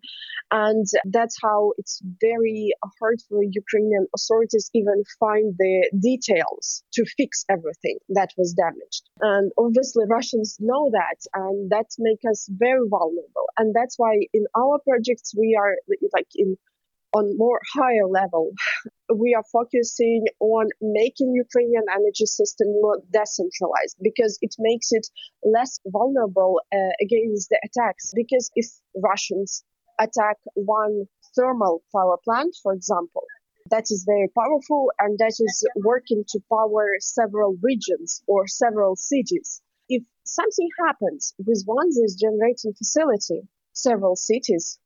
[0.50, 7.44] and that's how it's very hard for Ukrainian authorities even find the details to fix
[7.48, 9.02] everything that was damaged.
[9.20, 13.46] And obviously Russians know that, and that makes us very vulnerable.
[13.56, 15.74] And that's why in our projects we are
[16.12, 16.56] like in
[17.16, 18.52] on more higher level,
[19.22, 25.07] we are focusing on making Ukrainian energy system more decentralized because it makes it
[25.57, 28.12] less vulnerable uh, against the attacks.
[28.14, 28.66] Because if
[29.11, 29.64] Russians
[30.07, 30.94] attack one
[31.35, 33.24] thermal power plant, for example,
[33.70, 35.57] that is very powerful and that is
[35.92, 39.61] working to power several regions or several cities.
[39.88, 43.40] If something happens with one this generating facility,
[43.72, 44.79] several cities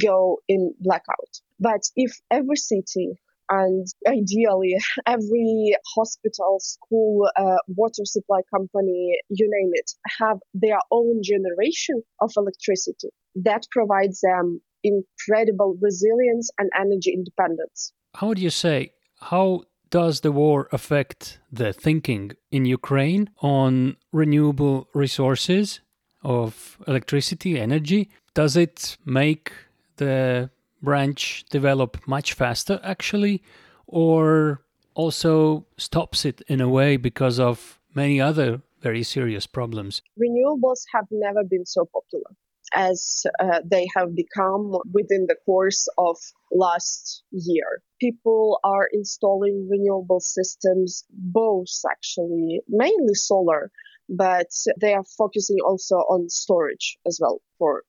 [0.00, 1.40] go in blackout.
[1.60, 3.18] But if every city
[3.48, 11.20] and ideally every hospital, school, uh, water supply company, you name it, have their own
[11.22, 17.92] generation of electricity, that provides them incredible resilience and energy independence.
[18.14, 24.88] How would you say, how does the war affect the thinking in Ukraine on renewable
[24.94, 25.80] resources
[26.22, 28.10] of electricity, energy?
[28.34, 29.52] Does it make
[29.96, 30.50] the
[30.82, 33.42] branch develop much faster actually
[33.86, 34.62] or
[34.94, 40.02] also stops it in a way because of many other very serious problems.
[40.18, 42.30] Renewables have never been so popular
[42.74, 46.16] as uh, they have become within the course of
[46.52, 47.82] last year.
[48.00, 53.70] People are installing renewable systems both actually mainly solar
[54.08, 57.82] but they are focusing also on storage as well for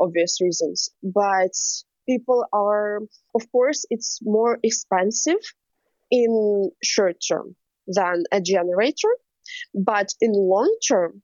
[0.00, 0.90] obvious reasons.
[1.02, 1.54] But
[2.08, 3.00] people are,
[3.34, 5.42] of course, it's more expensive
[6.10, 7.54] in short term
[7.86, 9.12] than a generator,
[9.74, 11.22] but in long term,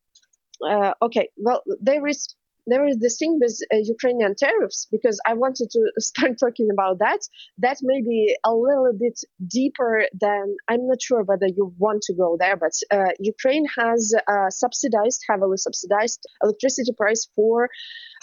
[0.67, 2.35] uh, okay, well, there is
[2.67, 6.99] there is this thing with uh, Ukrainian tariffs because I wanted to start talking about
[6.99, 7.21] that.
[7.59, 12.15] That may be a little bit deeper than I'm not sure whether you want to
[12.15, 17.69] go there, but uh, Ukraine has uh, subsidized, heavily subsidized electricity price for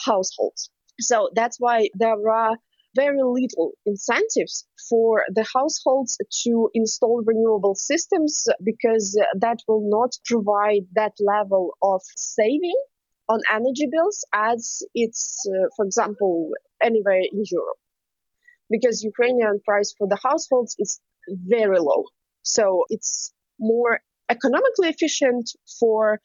[0.05, 0.69] households.
[0.99, 2.57] So that's why there are
[2.95, 10.83] very little incentives for the households to install renewable systems because that will not provide
[10.93, 12.75] that level of saving
[13.29, 17.77] on energy bills as it's, uh, for example, anywhere in Europe.
[18.69, 22.05] Because Ukrainian price for the households is very low.
[22.43, 26.19] So it's more economically efficient for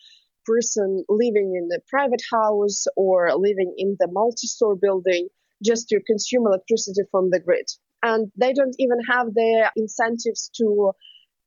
[0.46, 5.28] person living in a private house or living in the multi-store building
[5.64, 7.66] just to consume electricity from the grid.
[8.02, 10.92] And they don't even have the incentives to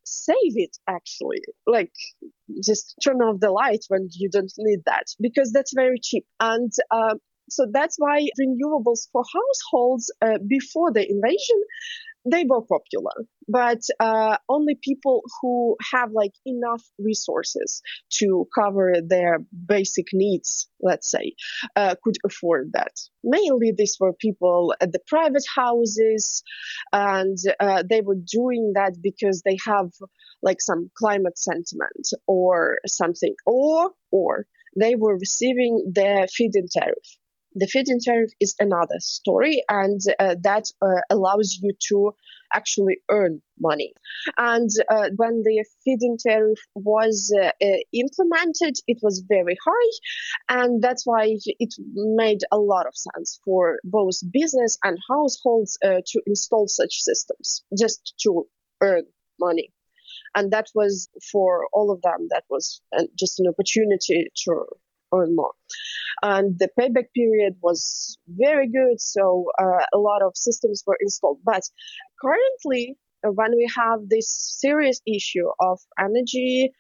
[0.10, 1.42] save it actually.
[1.68, 1.92] Like
[2.64, 6.26] just turn off the light when you don't need that because that's very cheap.
[6.40, 7.16] And uh,
[7.50, 11.62] so that's why renewables for households uh, before the invasion
[12.26, 17.82] they were popular, but uh, only people who have like enough resources
[18.14, 21.34] to cover their basic needs, let's say,
[21.76, 22.92] uh, could afford that.
[23.24, 26.44] Mainly, these were people at the private houses,
[26.92, 29.90] and uh, they were doing that because they have
[30.42, 34.46] like some climate sentiment or something, or or
[34.80, 37.19] they were receiving their feed-in tariff
[37.56, 42.14] the feed-in tariff is another story, and uh, that uh, allows you to
[42.54, 43.94] actually earn money.
[44.38, 50.82] And uh, when the feed-in tariff was uh, uh, implemented, it was very high, and
[50.82, 56.22] that's why it made a lot of sense for both business and households uh, to
[56.26, 58.48] install such systems just to
[58.82, 59.04] earn
[59.40, 59.72] money
[60.36, 62.82] and that was for all of them that was
[63.18, 64.66] just an opportunity to
[65.14, 65.54] earn more.
[66.22, 71.40] And the payback period was very good, so uh, a lot of systems were installed.
[71.44, 71.64] But
[72.22, 74.30] currently, when we have this
[74.60, 76.72] serious issue of energy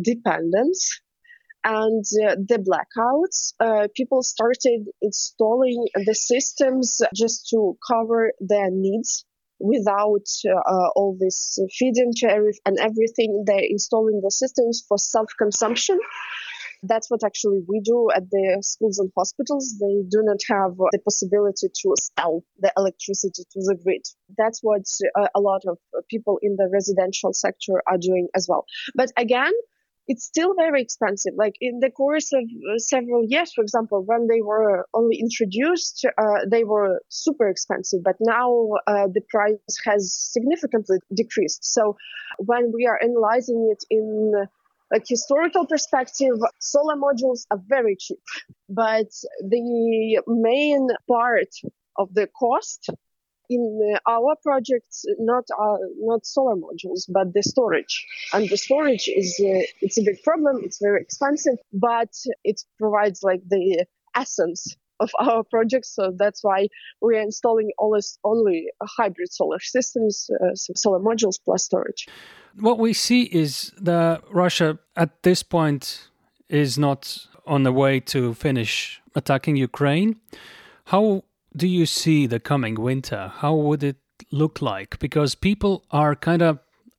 [0.00, 1.00] dependence
[1.64, 9.24] and uh, the blackouts, uh, people started installing the systems just to cover their needs
[9.58, 13.44] without uh, all this feed-in tariff and everything.
[13.46, 15.98] They're installing the systems for self-consumption.
[16.82, 19.76] That's what actually we do at the schools and hospitals.
[19.80, 24.02] They do not have the possibility to sell the electricity to the grid.
[24.36, 24.86] That's what
[25.18, 28.66] uh, a lot of people in the residential sector are doing as well.
[28.94, 29.52] But again,
[30.08, 31.34] it's still very expensive.
[31.36, 36.06] Like in the course of uh, several years, for example, when they were only introduced,
[36.16, 41.64] uh, they were super expensive, but now uh, the price has significantly decreased.
[41.64, 41.96] So
[42.38, 44.46] when we are analyzing it in
[44.90, 48.18] like historical perspective, solar modules are very cheap,
[48.68, 49.10] but
[49.40, 51.48] the main part
[51.96, 52.90] of the cost
[53.48, 58.04] in our projects not uh, not solar modules but the storage.
[58.32, 62.12] And the storage is uh, it's a big problem it's very expensive but
[62.44, 66.68] it provides like the essence of our projects so that's why
[67.00, 72.08] we are installing always only hybrid solar systems uh, so solar modules plus storage
[72.58, 76.08] what we see is that russia at this point
[76.48, 80.16] is not on the way to finish attacking ukraine
[80.86, 81.22] how
[81.56, 83.32] do you see the coming winter?
[83.36, 83.96] How would it
[84.30, 84.98] look like?
[84.98, 86.58] Because people are kind of,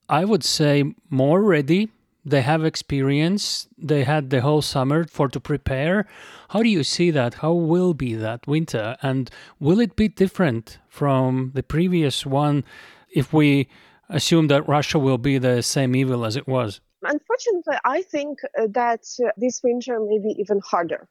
[0.10, 1.89] I would say, more ready.
[2.26, 3.68] They have experience.
[3.78, 6.08] They had the whole summer for to prepare.
[6.49, 7.36] How do you see that?
[7.36, 8.97] How will be that winter?
[9.01, 9.30] And
[9.60, 12.66] will it be different from the previous one
[13.10, 13.70] if we
[14.10, 16.82] assume that Russia will be the same evil as it was?
[17.03, 19.03] Unfortunately, I think that
[19.38, 21.08] this winter may be even harder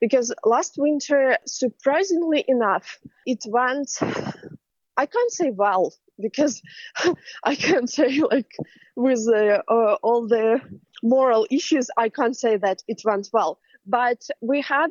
[0.00, 3.90] because last winter, surprisingly enough, it went,
[4.96, 6.60] I can't say well, because
[7.44, 8.52] I can't say like
[8.96, 10.60] with uh, uh, all the
[11.02, 13.58] moral issues, I can't say that it went well.
[13.86, 14.90] But we had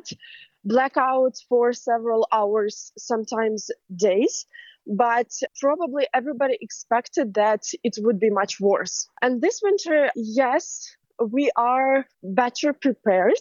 [0.68, 4.46] blackouts for several hours, sometimes days.
[4.86, 5.30] But
[5.60, 9.08] probably everybody expected that it would be much worse.
[9.22, 10.96] And this winter, yes,
[11.30, 13.40] we are better prepared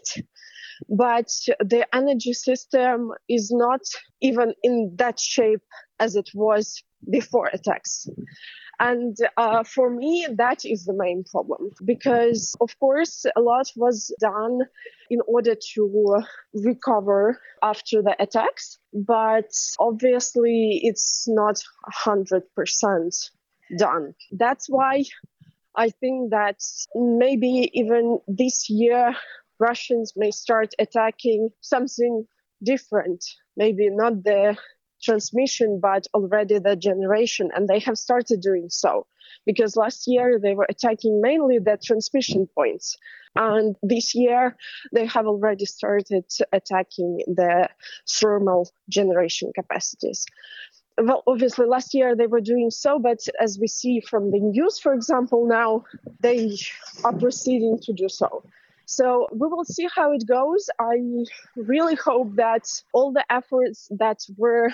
[0.89, 1.29] but
[1.59, 3.81] the energy system is not
[4.21, 5.61] even in that shape
[5.99, 8.07] as it was before attacks.
[8.83, 14.13] And uh, for me, that is the main problem because, of course, a lot was
[14.19, 14.59] done
[15.09, 16.21] in order to
[16.53, 21.61] recover after the attacks, but obviously it's not
[22.05, 23.29] 100%
[23.77, 24.15] done.
[24.33, 25.05] That's why
[25.75, 26.61] I think that
[26.93, 29.15] maybe even this year
[29.59, 32.27] Russians may start attacking something
[32.61, 33.23] different,
[33.55, 34.57] maybe not the
[35.03, 37.49] transmission, but already the generation.
[37.53, 39.05] And they have started doing so
[39.45, 42.97] because last year they were attacking mainly the transmission points.
[43.35, 44.55] And this year
[44.91, 47.69] they have already started attacking the
[48.09, 50.25] thermal generation capacities.
[51.01, 54.79] Well, obviously, last year they were doing so, but as we see from the news,
[54.79, 55.85] for example, now
[56.19, 56.55] they
[57.03, 58.43] are proceeding to do so.
[58.85, 60.69] So we will see how it goes.
[60.79, 60.95] I
[61.55, 64.69] really hope that all the efforts that were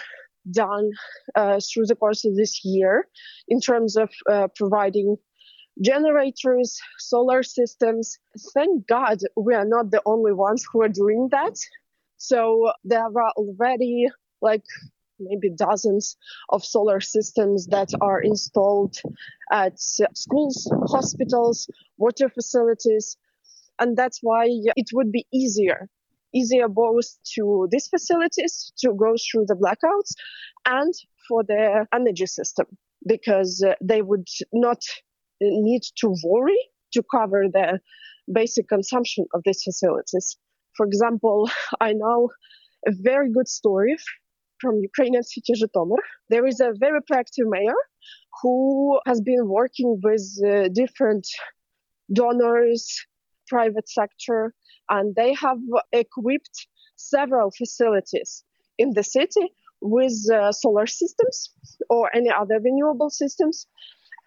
[0.51, 0.91] done
[1.35, 3.07] uh, through the course of this year
[3.47, 5.17] in terms of uh, providing
[5.81, 8.17] generators, solar systems.
[8.53, 11.55] Thank God we are not the only ones who are doing that.
[12.17, 14.07] So there are already
[14.41, 14.63] like
[15.19, 16.17] maybe dozens
[16.49, 18.97] of solar systems that are installed
[19.51, 23.17] at schools, hospitals, water facilities,
[23.79, 25.89] and that's why it would be easier
[26.33, 30.11] easier both to these facilities to go through the blackouts
[30.65, 30.93] and
[31.27, 32.65] for the energy system
[33.07, 34.81] because uh, they would not
[35.41, 36.59] need to worry
[36.93, 37.79] to cover the
[38.31, 40.37] basic consumption of these facilities.
[40.75, 41.49] For example,
[41.81, 42.29] I know
[42.87, 43.95] a very good story
[44.59, 46.03] from Ukrainian city Zhytomyr.
[46.29, 47.79] There is a very proactive mayor
[48.41, 51.27] who has been working with uh, different
[52.11, 53.05] donors,
[53.49, 54.53] private sector,
[54.89, 55.57] and they have
[55.91, 58.43] equipped several facilities
[58.77, 61.51] in the city with uh, solar systems
[61.89, 63.67] or any other renewable systems.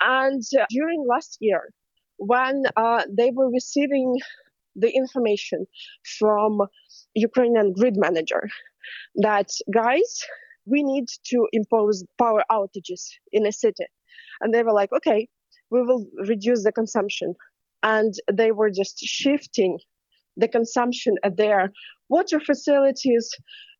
[0.00, 1.72] And uh, during last year,
[2.16, 4.18] when uh, they were receiving
[4.74, 5.66] the information
[6.18, 6.62] from
[7.14, 8.48] Ukrainian grid manager
[9.16, 10.10] that guys,
[10.64, 13.02] we need to impose power outages
[13.32, 13.86] in a city.
[14.40, 15.28] And they were like, okay,
[15.70, 17.34] we will reduce the consumption
[17.82, 19.78] and they were just shifting
[20.36, 21.72] the consumption at their
[22.08, 23.30] water facilities,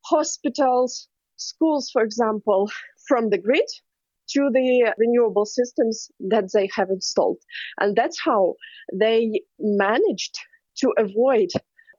[0.05, 2.69] hospitals, schools, for example,
[3.07, 3.67] from the grid
[4.29, 7.37] to the renewable systems that they have installed.
[7.79, 8.55] And that's how
[8.93, 10.37] they managed
[10.77, 11.49] to avoid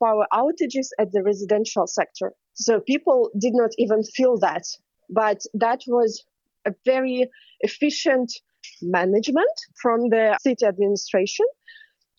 [0.02, 2.32] power outages at the residential sector.
[2.54, 4.64] So people did not even feel that.
[5.10, 6.24] But that was
[6.66, 7.30] a very
[7.60, 8.32] efficient
[8.80, 11.46] management from the city administration.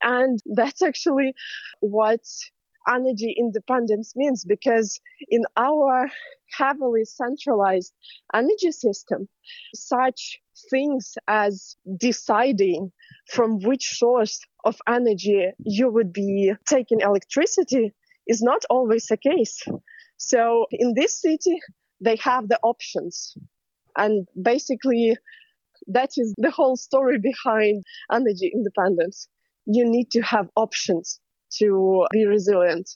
[0.02, 1.34] And that's actually
[1.80, 2.22] what
[2.88, 6.08] energy independence means because in our
[6.52, 7.94] heavily centralized
[8.34, 9.28] energy system,
[9.74, 10.40] such
[10.70, 12.92] things as deciding
[13.32, 17.94] from which source of energy you would be taking electricity
[18.28, 19.64] is not always the case.
[20.18, 21.60] So in this city,
[22.02, 23.36] they have the options.
[23.98, 25.18] And basically,
[25.88, 29.28] that is the whole story behind energy independence.
[29.66, 31.20] You need to have options
[31.60, 32.90] to be resilient.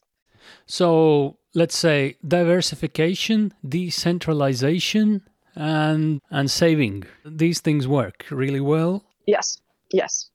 [0.65, 5.21] So let's say diversification, decentralization,
[5.55, 7.03] and and saving.
[7.25, 9.03] These things work really well.
[9.27, 9.59] Yes.
[9.91, 10.29] Yes.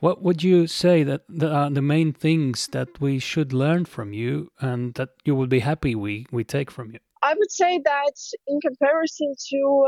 [0.00, 4.12] What would you say that are uh, the main things that we should learn from
[4.12, 6.98] you and that you would be happy we, we take from you?
[7.22, 8.14] I would say that
[8.48, 9.84] in comparison to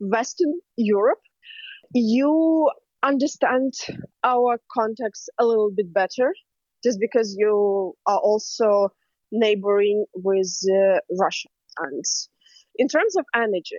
[0.00, 1.20] Western Europe,
[1.94, 2.68] you
[3.02, 3.74] understand
[4.24, 6.34] our context a little bit better
[6.84, 8.88] just because you are also
[9.30, 11.48] neighboring with uh, Russia.
[11.78, 12.04] And
[12.76, 13.78] in terms of energy,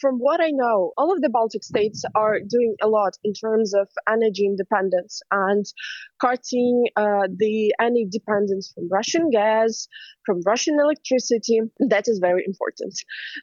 [0.00, 3.74] from what I know, all of the Baltic states are doing a lot in terms
[3.74, 5.64] of energy independence and
[6.20, 9.88] cutting uh, the any dependence from Russian gas,
[10.26, 11.60] from Russian electricity.
[11.88, 12.94] That is very important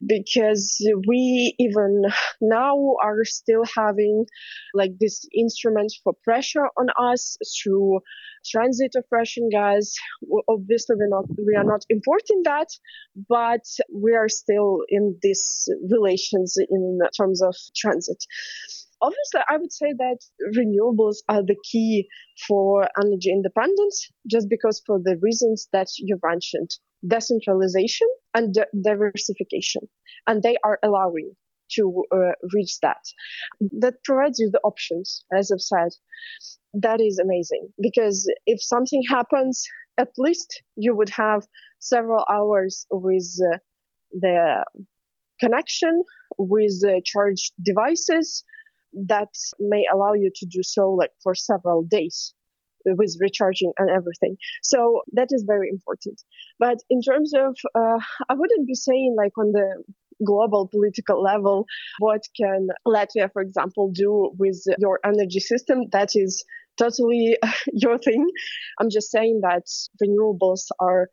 [0.06, 0.78] because
[1.08, 2.04] we even
[2.42, 4.26] now are still having
[4.74, 8.00] like this instrument for pressure on us through
[8.46, 9.94] transit of Russian gas.
[10.48, 12.68] Obviously, we're not we are not importing that,
[13.30, 18.24] but we are still in these relations in terms of transit.
[19.02, 20.20] Obviously, I would say that
[20.56, 22.08] renewables are the key
[22.48, 26.70] for energy independence, just because for the reasons that you mentioned
[27.08, 29.90] decentralization and diversification.
[30.28, 31.36] And they are allowing
[31.76, 33.04] to uh, reach that.
[33.80, 35.90] That provides you the options, as I've said.
[36.74, 39.64] That is amazing because if something happens,
[39.98, 41.46] at least you would have
[41.80, 43.58] several hours with uh,
[44.12, 44.64] the
[45.40, 46.04] connection
[46.38, 48.44] with the charged devices
[48.94, 52.34] that may allow you to do so like for several days
[52.86, 54.36] with recharging and everything.
[54.64, 56.22] So that is very important.
[56.60, 58.00] But in terms of, uh,
[58.30, 59.84] I wouldn't be saying like on the
[60.26, 61.66] global political level,
[62.00, 65.84] what can Latvia, for example, do with your energy system?
[65.92, 66.44] That is
[66.78, 67.38] totally
[67.74, 68.28] your thing.
[68.80, 69.64] I'm just saying that
[70.04, 71.10] renewables are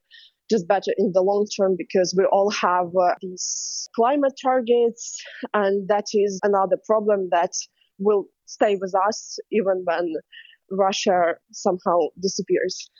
[0.50, 5.88] just better in the long term because we all have uh, these climate targets, and
[5.88, 7.52] that is another problem that
[7.98, 10.14] will stay with us even when
[10.70, 12.90] Russia somehow disappears.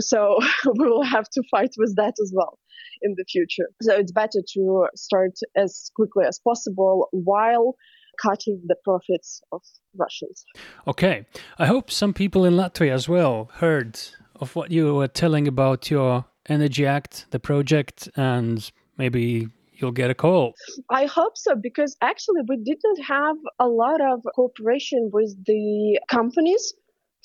[0.00, 0.38] So
[0.78, 2.58] we will have to fight with that as well
[3.02, 3.68] in the future.
[3.82, 7.76] So it's better to start as quickly as possible while
[8.20, 9.62] cutting the profits of
[9.94, 10.44] Russians.
[10.86, 11.26] Okay.
[11.58, 13.98] I hope some people in Latvia as well heard
[14.40, 20.10] of what you were telling about your Energy Act, the project, and maybe you'll get
[20.10, 20.54] a call.
[20.90, 26.72] I hope so because actually we didn't have a lot of cooperation with the companies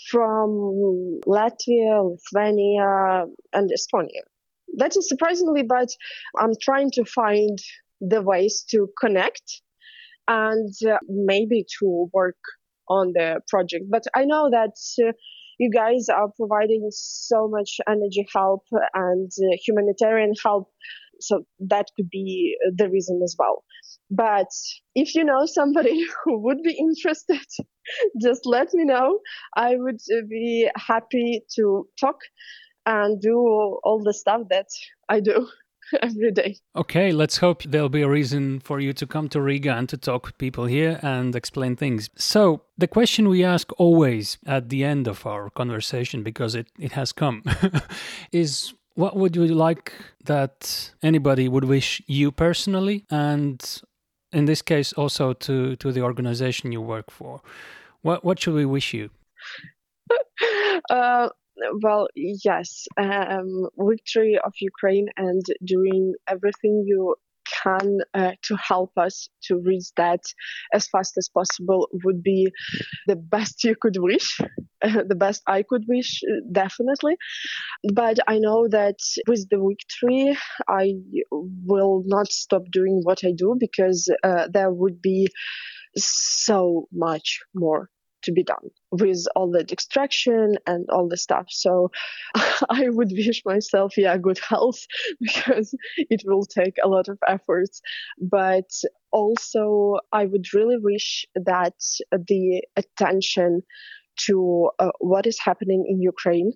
[0.09, 4.23] from Latvia, Lithuania, and Estonia.
[4.77, 5.89] That is surprisingly, but
[6.39, 7.57] I'm trying to find
[7.99, 9.61] the ways to connect
[10.27, 12.37] and uh, maybe to work
[12.89, 13.85] on the project.
[13.89, 14.75] But I know that
[15.05, 15.11] uh,
[15.59, 20.69] you guys are providing so much energy help and uh, humanitarian help.
[21.19, 23.63] So that could be the reason as well.
[24.09, 24.47] But
[24.95, 27.45] if you know somebody who would be interested,
[28.21, 29.19] just let me know.
[29.55, 32.17] I would uh, be happy to talk
[32.85, 33.37] and do
[33.83, 34.67] all the stuff that
[35.09, 35.47] I do.
[36.01, 36.57] every day.
[36.75, 39.97] Okay, let's hope there'll be a reason for you to come to Riga and to
[39.97, 42.09] talk with people here and explain things.
[42.15, 46.93] So, the question we ask always at the end of our conversation, because it, it
[46.93, 47.43] has come,
[48.31, 49.93] is what would you like
[50.25, 53.81] that anybody would wish you personally and
[54.31, 57.41] in this case also to, to the organization you work for?
[58.01, 59.09] What, what should we wish you?
[60.89, 61.29] Uh,
[61.81, 67.15] well, yes, um, victory of Ukraine and doing everything you
[67.63, 70.21] can uh, to help us to reach that
[70.73, 72.47] as fast as possible would be
[73.07, 74.39] the best you could wish,
[74.81, 76.21] uh, the best I could wish,
[76.51, 77.17] definitely.
[77.93, 80.37] But I know that with the victory,
[80.67, 80.93] I
[81.31, 85.27] will not stop doing what I do because uh, there would be
[85.97, 87.89] so much more
[88.23, 91.47] to be done with all that extraction and all the stuff.
[91.49, 91.91] So
[92.69, 94.85] I would wish myself, yeah, good health
[95.19, 97.81] because it will take a lot of efforts.
[98.19, 98.69] But
[99.11, 101.75] also, I would really wish that
[102.11, 103.63] the attention
[104.27, 106.53] to uh, what is happening in Ukraine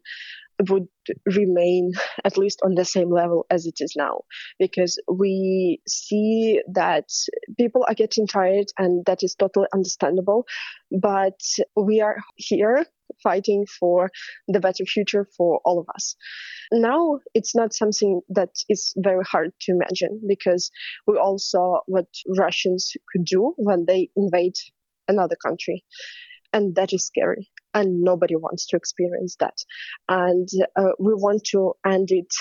[0.69, 0.87] would
[1.25, 1.91] remain
[2.23, 4.21] at least on the same level as it is now.
[4.59, 7.09] Because we see that
[7.57, 10.45] people are getting tired and that is totally understandable.
[10.91, 11.39] But
[11.75, 12.85] we are here
[13.21, 14.09] fighting for
[14.47, 16.15] the better future for all of us.
[16.71, 20.71] Now it's not something that is very hard to imagine because
[21.05, 24.55] we all saw what russians could do when they invade
[25.07, 25.83] another country.
[26.51, 29.57] And that is scary and nobody wants to experience that.
[30.09, 32.33] And uh, we want to end it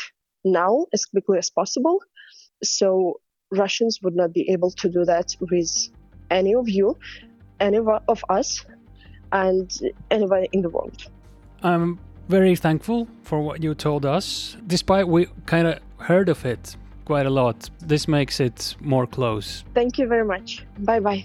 [0.45, 1.99] now as quickly as possible.
[2.63, 3.21] So
[3.51, 5.71] Russians would not be able to do that with
[6.31, 6.97] any of you,
[7.61, 8.65] any of us,
[9.33, 9.71] and
[10.11, 11.11] anybody in the world.
[11.63, 16.77] I'm very thankful for what you told us, despite we kind of heard of it
[17.05, 17.69] quite a lot.
[17.81, 19.65] This makes it more close.
[19.75, 20.65] Thank you very much.
[20.79, 21.25] Bye bye.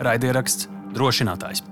[0.00, 1.62] Raidieraksts drošinātājs.